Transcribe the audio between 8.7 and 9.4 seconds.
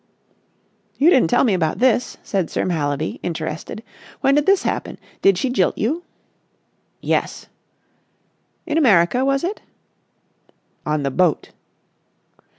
America,